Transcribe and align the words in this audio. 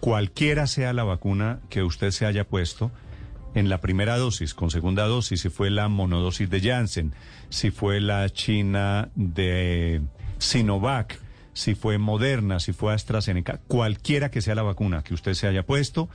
Cualquiera 0.00 0.66
sea 0.66 0.92
la 0.92 1.04
vacuna 1.04 1.60
que 1.68 1.82
usted 1.82 2.10
se 2.10 2.26
haya 2.26 2.48
puesto, 2.48 2.90
en 3.54 3.68
la 3.68 3.80
primera 3.80 4.16
dosis, 4.16 4.54
con 4.54 4.70
segunda 4.70 5.06
dosis, 5.06 5.40
si 5.40 5.48
fue 5.48 5.70
la 5.70 5.88
monodosis 5.88 6.48
de 6.48 6.60
Janssen, 6.60 7.14
si 7.48 7.70
fue 7.70 8.00
la 8.00 8.28
China 8.30 9.10
de 9.14 10.02
Sinovac, 10.38 11.18
si 11.52 11.74
fue 11.74 11.98
Moderna, 11.98 12.60
si 12.60 12.72
fue 12.72 12.94
AstraZeneca, 12.94 13.60
cualquiera 13.66 14.30
que 14.30 14.40
sea 14.40 14.54
la 14.54 14.62
vacuna 14.62 15.02
que 15.02 15.14
usted 15.14 15.34
se 15.34 15.48
haya 15.48 15.66
puesto, 15.66 16.08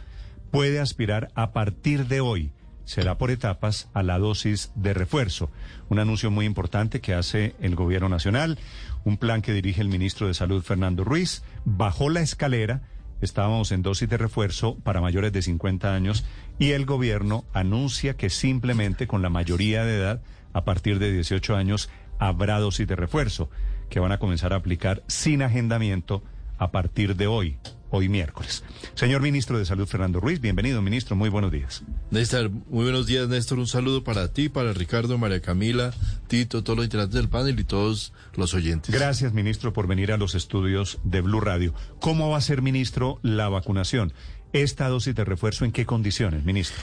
puede 0.50 0.80
aspirar 0.80 1.30
a 1.36 1.52
partir 1.52 2.08
de 2.08 2.22
hoy 2.22 2.52
será 2.86 3.18
por 3.18 3.32
etapas 3.32 3.90
a 3.94 4.04
la 4.04 4.18
dosis 4.20 4.72
de 4.76 4.94
refuerzo. 4.94 5.52
Un 5.90 6.00
anuncio 6.00 6.32
muy 6.32 6.46
importante 6.46 7.02
que 7.02 7.14
hace 7.14 7.56
el 7.60 7.76
Gobierno 7.76 8.10
Nacional, 8.10 8.58
un 9.04 9.18
plan 9.18 9.42
que 9.42 9.54
dirige 9.54 9.82
el 9.82 9.90
ministro 9.90 10.28
de 10.28 10.34
Salud 10.34 10.64
Fernando 10.64 11.04
Ruiz, 11.04 11.44
bajó 11.66 12.10
la 12.10 12.22
escalera, 12.22 12.84
estábamos 13.22 13.72
en 13.72 13.82
dosis 13.82 14.10
de 14.10 14.18
refuerzo 14.18 14.78
para 14.84 15.02
mayores 15.02 15.32
de 15.32 15.42
50 15.42 15.94
años 15.94 16.26
y 16.60 16.72
el 16.72 16.86
Gobierno 16.86 17.46
anuncia 17.54 18.16
que 18.16 18.30
simplemente 18.30 19.08
con 19.08 19.22
la 19.22 19.30
mayoría 19.30 19.84
de 19.84 19.98
edad, 19.98 20.22
a 20.54 20.64
partir 20.64 21.00
de 21.00 21.12
18 21.12 21.56
años, 21.56 21.90
habrá 22.20 22.60
dosis 22.60 22.88
de 22.88 22.96
refuerzo 22.96 23.50
que 23.90 24.00
van 24.00 24.12
a 24.12 24.20
comenzar 24.20 24.54
a 24.54 24.58
aplicar 24.58 25.04
sin 25.08 25.42
agendamiento 25.42 26.24
a 26.58 26.72
partir 26.72 27.16
de 27.16 27.28
hoy 27.28 27.58
hoy 27.96 28.10
miércoles. 28.10 28.64
Señor 28.94 29.22
ministro 29.22 29.58
de 29.58 29.66
Salud, 29.66 29.88
Fernando 29.88 30.20
Ruiz, 30.20 30.40
bienvenido, 30.40 30.82
ministro, 30.82 31.16
muy 31.16 31.30
buenos 31.30 31.52
días. 31.52 31.84
Néstor, 32.12 32.50
muy 32.50 32.84
buenos 32.84 33.08
días, 33.08 33.28
Néstor. 33.28 33.60
Un 33.60 33.68
saludo 33.68 34.04
para 34.04 34.32
ti, 34.32 34.50
para 34.50 34.74
Ricardo, 34.74 35.18
María 35.18 35.42
Camila, 35.42 35.94
Tito, 36.28 36.64
todos 36.64 36.78
los 36.78 36.86
integrantes 36.86 37.16
del 37.16 37.30
panel 37.30 37.60
y 37.60 37.64
todos 37.64 38.14
los 38.36 38.54
oyentes. 38.54 38.94
Gracias, 38.94 39.34
ministro, 39.34 39.74
por 39.74 39.88
venir 39.88 40.12
a 40.12 40.18
los 40.18 40.36
estudios 40.36 41.00
de 41.04 41.22
Blue 41.22 41.40
Radio. 41.40 41.74
¿Cómo 42.00 42.30
va 42.30 42.38
a 42.38 42.42
ser, 42.42 42.62
ministro, 42.62 43.20
la 43.22 43.50
vacunación? 43.50 44.14
¿Esta 44.54 44.88
dosis 44.88 45.16
de 45.16 45.26
refuerzo 45.26 45.66
en 45.66 45.72
qué 45.72 45.86
condiciones, 45.86 46.46
ministro? 46.46 46.78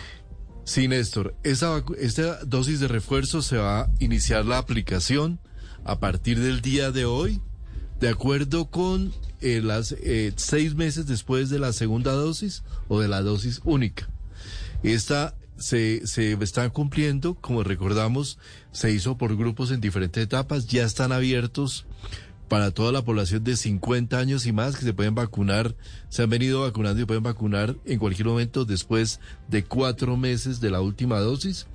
Sí, 0.64 0.88
Néstor. 0.88 1.34
Esta, 1.42 1.82
esta 1.98 2.44
dosis 2.44 2.80
de 2.80 2.88
refuerzo 2.88 3.42
se 3.42 3.56
va 3.56 3.80
a 3.80 3.90
iniciar 3.98 4.44
la 4.44 4.58
aplicación 4.58 5.40
a 5.84 5.98
partir 5.98 6.38
del 6.40 6.60
día 6.60 6.92
de 6.92 7.04
hoy, 7.04 7.40
de 7.98 8.08
acuerdo 8.08 8.70
con 8.70 9.12
eh, 9.42 9.60
las 9.62 9.92
eh, 9.92 10.32
seis 10.36 10.74
meses 10.74 11.06
después 11.06 11.50
de 11.50 11.58
la 11.58 11.72
segunda 11.72 12.12
dosis 12.12 12.62
o 12.88 13.00
de 13.00 13.08
la 13.08 13.22
dosis 13.22 13.60
única. 13.64 14.08
Esta 14.82 15.34
se, 15.56 16.06
se 16.06 16.32
está 16.32 16.68
cumpliendo, 16.70 17.34
como 17.34 17.62
recordamos, 17.62 18.38
se 18.72 18.92
hizo 18.92 19.16
por 19.16 19.36
grupos 19.36 19.70
en 19.70 19.80
diferentes 19.80 20.22
etapas, 20.22 20.66
ya 20.66 20.84
están 20.84 21.12
abiertos 21.12 21.86
para 22.52 22.70
toda 22.70 22.92
la 22.92 23.02
población 23.02 23.44
de 23.44 23.56
50 23.56 24.18
años 24.18 24.44
y 24.44 24.52
más 24.52 24.76
que 24.76 24.84
se 24.84 24.92
pueden 24.92 25.14
vacunar, 25.14 25.74
se 26.10 26.22
han 26.22 26.28
venido 26.28 26.60
vacunando 26.60 27.00
y 27.00 27.06
pueden 27.06 27.22
vacunar 27.22 27.76
en 27.86 27.98
cualquier 27.98 28.26
momento 28.28 28.66
después 28.66 29.20
de 29.48 29.64
cuatro 29.64 30.18
meses 30.18 30.60
de 30.60 30.70
la 30.70 30.82
última 30.82 31.18
dosis, 31.18 31.66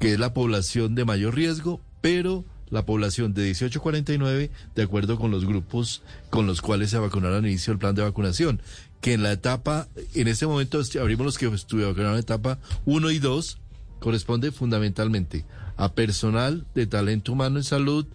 que 0.00 0.14
es 0.14 0.18
la 0.18 0.34
población 0.34 0.96
de 0.96 1.04
mayor 1.04 1.36
riesgo, 1.36 1.80
pero 2.00 2.44
la 2.70 2.84
población 2.84 3.34
de 3.34 3.44
18 3.44 3.78
a 3.78 3.82
49 3.82 4.50
de 4.74 4.82
acuerdo 4.82 5.18
con 5.18 5.30
los 5.30 5.44
grupos 5.44 6.02
con 6.30 6.46
los 6.46 6.60
cuales 6.60 6.90
se 6.90 6.98
vacunaron 6.98 7.38
al 7.38 7.46
inicio 7.46 7.72
del 7.72 7.78
plan 7.78 7.94
de 7.94 8.02
vacunación. 8.02 8.60
Que 9.00 9.12
en 9.12 9.22
la 9.22 9.32
etapa, 9.32 9.88
en 10.14 10.28
este 10.28 10.46
momento 10.46 10.80
abrimos 11.00 11.24
los 11.24 11.38
que 11.38 11.46
estuvieron 11.46 11.96
en 11.98 12.12
la 12.12 12.18
etapa 12.18 12.58
1 12.84 13.10
y 13.10 13.18
2, 13.18 13.58
corresponde 14.00 14.52
fundamentalmente 14.52 15.44
a 15.76 15.92
personal 15.92 16.66
de 16.74 16.86
talento 16.86 17.32
humano 17.32 17.58
en 17.58 17.64
salud, 17.64 18.06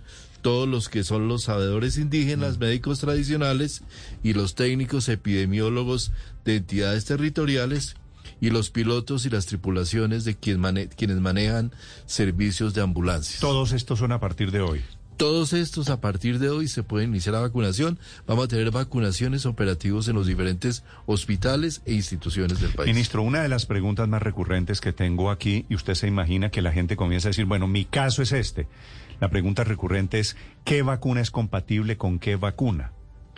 todos 0.41 0.67
los 0.67 0.89
que 0.89 1.05
son 1.05 1.29
los 1.29 1.43
sabedores 1.43 1.97
indígenas, 1.97 2.59
médicos 2.59 2.99
tradicionales 2.99 3.81
y 4.23 4.33
los 4.33 4.55
técnicos 4.55 5.07
epidemiólogos 5.07 6.11
de 6.43 6.57
entidades 6.57 7.05
territoriales 7.05 7.95
y 8.41 8.49
los 8.49 8.69
pilotos 8.69 9.25
y 9.25 9.29
las 9.29 9.45
tripulaciones 9.45 10.23
de 10.25 10.35
quienes 10.35 11.19
manejan 11.19 11.71
servicios 12.05 12.73
de 12.73 12.81
ambulancia. 12.81 13.39
Todos 13.39 13.71
estos 13.71 13.99
son 13.99 14.11
a 14.11 14.19
partir 14.19 14.51
de 14.51 14.61
hoy. 14.61 14.81
Todos 15.17 15.53
estos 15.53 15.89
a 15.89 16.01
partir 16.01 16.39
de 16.39 16.49
hoy 16.49 16.67
se 16.67 16.81
puede 16.81 17.05
iniciar 17.05 17.33
la 17.33 17.41
vacunación. 17.41 17.99
Vamos 18.25 18.45
a 18.45 18.47
tener 18.47 18.71
vacunaciones 18.71 19.45
operativos 19.45 20.07
en 20.07 20.16
los 20.16 20.25
diferentes 20.25 20.83
hospitales 21.05 21.81
e 21.85 21.94
instituciones 21.94 22.59
del 22.59 22.71
país. 22.71 22.88
Ministro, 22.88 23.21
una 23.21 23.41
de 23.44 23.47
las 23.47 23.67
preguntas 23.67 24.07
más 24.07 24.23
recurrentes 24.23 24.81
que 24.81 24.91
tengo 24.91 25.29
aquí, 25.29 25.65
y 25.69 25.75
usted 25.75 25.94
se 25.94 26.07
imagina 26.07 26.50
que 26.50 26.63
la 26.63 26.71
gente 26.71 26.95
comienza 26.95 27.27
a 27.27 27.31
decir, 27.31 27.45
bueno, 27.45 27.67
mi 27.67 27.85
caso 27.85 28.23
es 28.23 28.31
este. 28.31 28.67
La 29.19 29.29
pregunta 29.29 29.63
recurrente 29.63 30.19
es, 30.19 30.35
¿qué 30.65 30.81
vacuna 30.81 31.21
es 31.21 31.29
compatible 31.29 31.95
con 31.95 32.17
qué 32.17 32.35
vacuna? 32.35 32.91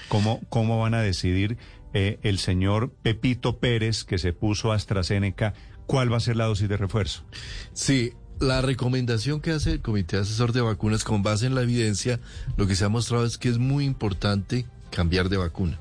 ¿Cómo, 0.07 0.41
cómo 0.50 0.79
van 0.79 0.94
a 0.94 1.01
decidir 1.01 1.57
eh, 1.97 2.19
el 2.23 2.39
señor 2.39 2.91
Pepito 2.91 3.57
Pérez, 3.57 4.03
que 4.03 4.17
se 4.17 4.33
puso 4.33 4.73
AstraZeneca, 4.73 5.53
¿cuál 5.88 6.11
va 6.11 6.17
a 6.17 6.19
ser 6.19 6.35
la 6.35 6.44
dosis 6.44 6.67
de 6.67 6.75
refuerzo? 6.75 7.23
Sí, 7.72 8.11
la 8.41 8.61
recomendación 8.61 9.39
que 9.39 9.51
hace 9.51 9.72
el 9.72 9.81
Comité 9.81 10.17
Asesor 10.17 10.51
de 10.51 10.59
Vacunas 10.59 11.06
con 11.06 11.23
base 11.23 11.45
en 11.45 11.56
la 11.56 11.61
evidencia, 11.61 12.19
lo 12.57 12.67
que 12.67 12.75
se 12.75 12.83
ha 12.83 12.89
mostrado 12.89 13.25
es 13.25 13.38
que 13.38 13.47
es 13.47 13.59
muy 13.59 13.85
importante 13.85 14.66
cambiar 14.91 15.29
de 15.29 15.38
vacuna. 15.38 15.79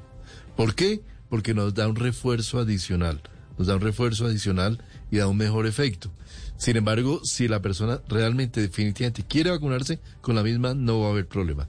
¿Por 0.56 0.76
qué? 0.76 1.02
Porque 1.28 1.52
nos 1.52 1.74
da 1.74 1.88
un 1.88 1.96
refuerzo 1.96 2.60
adicional, 2.60 3.20
nos 3.58 3.66
da 3.66 3.74
un 3.74 3.80
refuerzo 3.80 4.26
adicional 4.26 4.84
y 5.10 5.16
da 5.16 5.26
un 5.26 5.36
mejor 5.36 5.66
efecto. 5.66 6.12
Sin 6.56 6.76
embargo, 6.76 7.22
si 7.24 7.48
la 7.48 7.60
persona 7.60 8.00
realmente 8.08 8.60
definitivamente 8.60 9.24
quiere 9.26 9.50
vacunarse 9.50 9.98
con 10.20 10.36
la 10.36 10.44
misma, 10.44 10.74
no 10.74 11.00
va 11.00 11.08
a 11.08 11.10
haber 11.10 11.26
problema. 11.26 11.68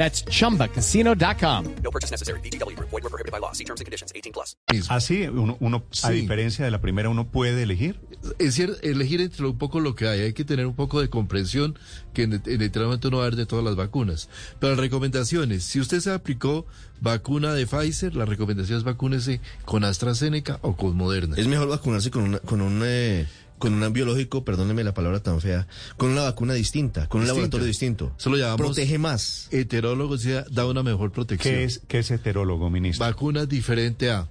That's 0.00 0.24
chumbacasino.com. 0.24 1.64
No 1.84 1.90
purchase 1.90 2.10
necessary. 2.10 2.40
BGW. 2.40 2.74
Void 2.78 3.02
were 3.02 3.10
prohibited 3.10 3.32
by 3.32 3.38
law. 3.38 3.52
See 3.52 3.64
terms 3.64 3.82
and 3.82 3.86
conditions 3.86 4.12
18 4.14 4.32
plus. 4.32 4.56
Así, 4.88 5.28
uno, 5.28 5.58
uno 5.60 5.82
a 6.02 6.08
Sí. 6.08 6.22
diferencia 6.22 6.64
de 6.64 6.70
la 6.70 6.80
primera, 6.80 7.10
uno 7.10 7.28
puede 7.30 7.62
elegir. 7.64 8.00
Es 8.38 8.54
cierto, 8.54 8.80
elegir 8.80 9.20
entre 9.20 9.44
un 9.46 9.58
poco 9.58 9.78
lo 9.78 9.94
que 9.94 10.08
hay. 10.08 10.20
Hay 10.20 10.32
que 10.32 10.44
tener 10.46 10.64
un 10.66 10.74
poco 10.74 11.02
de 11.02 11.10
comprensión 11.10 11.78
que 12.14 12.22
en, 12.22 12.40
en 12.46 12.62
este 12.62 12.80
momento 12.80 13.10
no 13.10 13.18
va 13.18 13.24
a 13.24 13.26
haber 13.26 13.36
de 13.36 13.44
todas 13.44 13.62
las 13.62 13.76
vacunas. 13.76 14.30
Pero 14.58 14.72
las 14.72 14.80
recomendaciones, 14.80 15.64
si 15.64 15.80
usted 15.80 16.00
se 16.00 16.10
aplicó 16.12 16.64
vacuna 17.02 17.52
de 17.52 17.66
Pfizer, 17.66 18.16
la 18.16 18.24
recomendación 18.24 18.78
es 18.78 18.84
vacúnese 18.84 19.42
con 19.66 19.84
AstraZeneca 19.84 20.60
o 20.62 20.76
con 20.78 20.96
Moderna. 20.96 21.36
Es 21.36 21.46
mejor 21.46 21.68
vacunarse 21.68 22.10
con, 22.10 22.22
una, 22.22 22.38
con 22.38 22.62
un 22.62 22.80
eh, 22.86 23.26
con 23.60 23.80
un 23.80 23.92
biológico, 23.92 24.44
perdóneme 24.44 24.82
la 24.82 24.92
palabra 24.94 25.22
tan 25.22 25.40
fea, 25.40 25.68
con 25.96 26.10
una 26.10 26.22
vacuna 26.22 26.54
distinta, 26.54 27.06
con 27.08 27.20
un 27.20 27.28
laboratorio 27.28 27.64
distinto. 27.66 28.12
Eso 28.18 28.30
lo 28.30 28.36
llamamos 28.36 28.58
Protege 28.60 28.98
más. 28.98 29.46
heterólogo, 29.52 30.14
o 30.14 30.18
sea, 30.18 30.44
da 30.50 30.66
una 30.66 30.82
mejor 30.82 31.12
protección. 31.12 31.54
¿Qué 31.54 31.64
es, 31.64 31.82
qué 31.86 31.98
es 32.00 32.10
heterólogo, 32.10 32.68
ministro? 32.70 33.06
Vacuna 33.06 33.46
diferente 33.46 34.10
a. 34.10 34.28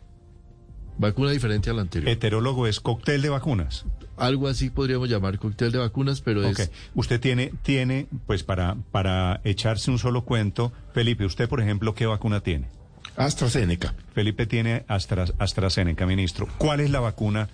Vacuna 0.98 1.32
diferente 1.32 1.70
a 1.70 1.74
la 1.74 1.82
anterior. 1.84 2.10
Heterólogo 2.10 2.68
es 2.68 2.82
cóctel 2.82 3.22
de 3.22 3.30
vacunas. 3.30 3.86
Algo 4.18 4.50
así 4.50 4.70
podríamos 4.70 5.08
llamar 5.10 5.40
cóctel 5.40 5.72
de 5.72 5.78
vacunas, 5.78 6.20
pero 6.20 6.42
Ok. 6.46 6.60
es 6.60 6.72
Usted 6.94 7.22
tiene, 7.22 7.54
tiene, 7.64 8.08
pues 8.28 8.44
para, 8.44 8.76
para 8.92 9.40
echarse 9.46 9.90
un 9.92 9.98
solo 9.98 10.26
cuento, 10.26 10.74
Felipe, 10.94 11.24
usted, 11.24 11.48
por 11.48 11.62
ejemplo, 11.62 11.96
¿qué 11.96 12.06
vacuna 12.06 12.42
tiene? 12.42 12.68
AstraZeneca. 13.16 13.96
Felipe 14.14 14.46
tiene 14.46 14.84
Astra- 14.88 15.34
AstraZeneca, 15.40 16.06
ministro. 16.06 16.48
¿Cuál 16.58 16.80
es 16.82 16.90
la 16.90 17.00
vacuna 17.00 17.48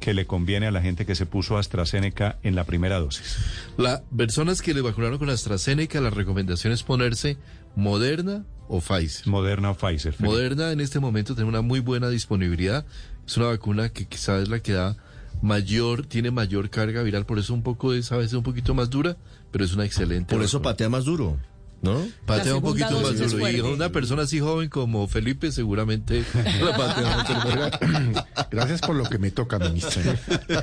que 0.00 0.14
le 0.14 0.26
conviene 0.26 0.66
a 0.66 0.70
la 0.70 0.82
gente 0.82 1.06
que 1.06 1.14
se 1.14 1.26
puso 1.26 1.56
AstraZeneca 1.56 2.38
en 2.42 2.56
la 2.56 2.64
primera 2.64 2.98
dosis? 2.98 3.36
Las 3.76 4.00
personas 4.16 4.62
que 4.62 4.74
le 4.74 4.80
vacunaron 4.80 5.18
con 5.18 5.30
AstraZeneca, 5.30 6.00
la 6.00 6.10
recomendación 6.10 6.72
es 6.72 6.82
ponerse 6.82 7.36
Moderna 7.76 8.44
o 8.66 8.80
Pfizer. 8.80 9.28
Moderna 9.28 9.70
o 9.70 9.74
Pfizer. 9.74 10.12
Felipe. 10.12 10.24
Moderna 10.24 10.72
en 10.72 10.80
este 10.80 10.98
momento 10.98 11.34
tiene 11.34 11.48
una 11.48 11.60
muy 11.60 11.80
buena 11.80 12.08
disponibilidad. 12.08 12.84
Es 13.26 13.36
una 13.36 13.46
vacuna 13.46 13.90
que 13.90 14.06
quizás 14.06 14.42
es 14.42 14.48
la 14.48 14.60
que 14.60 14.72
da 14.72 14.96
mayor, 15.42 16.06
tiene 16.06 16.30
mayor 16.30 16.70
carga 16.70 17.02
viral, 17.02 17.26
por 17.26 17.38
eso 17.38 17.54
un 17.54 17.62
poco 17.62 17.94
es 17.94 18.12
a 18.12 18.16
veces 18.16 18.34
un 18.34 18.42
poquito 18.42 18.74
más 18.74 18.90
dura, 18.90 19.16
pero 19.50 19.64
es 19.64 19.74
una 19.74 19.84
excelente. 19.84 20.34
Por 20.34 20.44
eso 20.44 20.60
patea 20.62 20.88
más 20.88 21.04
duro, 21.04 21.38
¿no? 21.82 22.06
Patea 22.26 22.56
un 22.56 22.62
poquito 22.62 23.00
más 23.00 23.18
duro. 23.30 23.48
Y 23.50 23.60
una 23.60 23.88
persona 23.90 24.22
así 24.22 24.38
joven 24.40 24.68
como 24.68 25.06
Felipe 25.08 25.50
seguramente 25.52 26.24
la 26.62 26.76
patea. 26.76 28.26
Gracias 28.50 28.80
por 28.80 28.96
lo 28.96 29.04
que 29.04 29.18
me 29.18 29.30
toca, 29.30 29.58
ministro. 29.58 30.02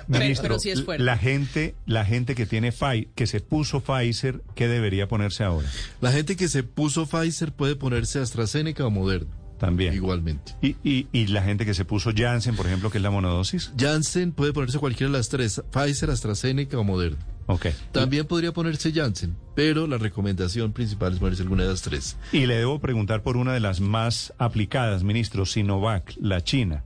Ministro, 0.07 0.43
pero 0.43 0.59
sí 0.59 0.69
es 0.69 0.83
fuerte. 0.83 1.03
la 1.03 1.17
gente, 1.17 1.75
la 1.85 2.05
gente 2.05 2.35
que 2.35 2.45
tiene 2.45 2.71
Pfi- 2.73 3.09
que 3.15 3.27
se 3.27 3.39
puso 3.41 3.81
Pfizer, 3.81 4.41
¿qué 4.55 4.67
debería 4.67 5.07
ponerse 5.07 5.43
ahora? 5.43 5.67
La 6.01 6.11
gente 6.11 6.35
que 6.35 6.47
se 6.47 6.63
puso 6.63 7.05
Pfizer 7.07 7.51
puede 7.51 7.75
ponerse 7.75 8.19
AstraZeneca 8.19 8.85
o 8.85 8.91
Moderna. 8.91 9.29
También. 9.59 9.91
Igualmente. 9.95 10.53
Y, 10.61 10.75
y, 10.83 11.07
y 11.11 11.27
la 11.27 11.41
gente 11.41 11.65
que 11.65 11.73
se 11.73 11.83
puso 11.83 12.11
Janssen, 12.15 12.55
por 12.55 12.67
ejemplo, 12.67 12.91
que 12.91 12.99
es 12.99 13.03
la 13.03 13.09
monodosis. 13.09 13.71
Janssen 13.75 14.31
puede 14.31 14.53
ponerse 14.53 14.77
cualquiera 14.77 15.11
de 15.11 15.17
las 15.17 15.29
tres, 15.29 15.63
Pfizer, 15.71 16.11
AstraZeneca 16.11 16.77
o 16.77 16.83
Moderna. 16.83 17.17
Ok. 17.47 17.67
También 17.91 18.25
podría 18.27 18.51
ponerse 18.53 18.91
Janssen, 18.93 19.35
pero 19.55 19.87
la 19.87 19.97
recomendación 19.97 20.73
principal 20.73 21.13
es 21.13 21.19
ponerse 21.19 21.41
alguna 21.43 21.63
de 21.63 21.69
las 21.69 21.81
tres. 21.81 22.17
Y 22.31 22.45
le 22.45 22.55
debo 22.57 22.79
preguntar 22.79 23.23
por 23.23 23.37
una 23.37 23.53
de 23.53 23.59
las 23.61 23.79
más 23.79 24.33
aplicadas, 24.37 25.03
ministro, 25.03 25.45
Sinovac, 25.45 26.13
la 26.19 26.43
China. 26.43 26.83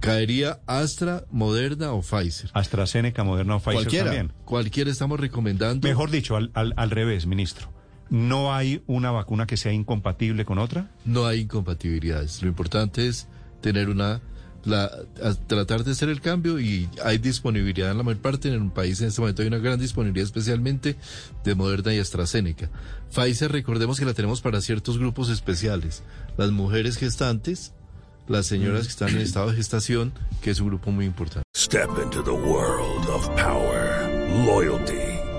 Caería 0.00 0.60
Astra, 0.66 1.24
Moderna 1.30 1.92
o 1.92 2.00
Pfizer. 2.02 2.50
AstraZeneca, 2.54 3.22
Moderna 3.24 3.56
o 3.56 3.58
Pfizer 3.58 3.74
Cualquiera. 3.74 4.04
también. 4.06 4.32
Cualquiera 4.44 4.90
estamos 4.90 5.20
recomendando. 5.20 5.86
Mejor 5.86 6.10
dicho, 6.10 6.36
al, 6.36 6.50
al, 6.54 6.72
al 6.76 6.90
revés, 6.90 7.26
ministro. 7.26 7.68
¿No 8.08 8.54
hay 8.54 8.82
una 8.86 9.10
vacuna 9.10 9.46
que 9.46 9.58
sea 9.58 9.72
incompatible 9.72 10.46
con 10.46 10.58
otra? 10.58 10.90
No 11.04 11.26
hay 11.26 11.40
incompatibilidades. 11.40 12.40
Lo 12.42 12.48
importante 12.48 13.06
es 13.08 13.28
tener 13.60 13.90
una 13.90 14.22
la, 14.64 14.84
a- 15.22 15.34
tratar 15.46 15.84
de 15.84 15.92
hacer 15.92 16.08
el 16.08 16.20
cambio 16.20 16.58
y 16.60 16.88
hay 17.04 17.18
disponibilidad 17.18 17.90
en 17.90 17.96
la 17.98 18.02
mayor 18.02 18.20
parte 18.20 18.48
en 18.48 18.54
el 18.54 18.70
país 18.70 19.00
en 19.00 19.08
este 19.08 19.20
momento 19.20 19.42
hay 19.42 19.48
una 19.48 19.58
gran 19.58 19.78
disponibilidad 19.78 20.26
especialmente 20.26 20.96
de 21.44 21.54
Moderna 21.54 21.94
y 21.94 21.98
AstraZeneca. 21.98 22.68
Pfizer 23.14 23.50
recordemos 23.52 23.98
que 23.98 24.04
la 24.04 24.14
tenemos 24.14 24.40
para 24.40 24.60
ciertos 24.60 24.98
grupos 24.98 25.28
especiales, 25.30 26.02
las 26.36 26.50
mujeres 26.50 26.96
gestantes, 26.96 27.72
las 28.26 28.46
señoras 28.46 28.82
que 28.82 28.90
están 28.90 29.08
en 29.10 29.18
estado 29.18 29.50
de 29.50 29.56
gestación, 29.56 30.12
que 30.42 30.50
es 30.50 30.60
un 30.60 30.68
grupo 30.68 30.90
muy 30.90 31.06
importante. 31.06 31.44
Step 31.56 31.88
into 32.02 32.22
the 32.22 32.30
world 32.30 33.08
of 33.08 33.26
power, 33.40 34.10
loyalty, 34.44 35.07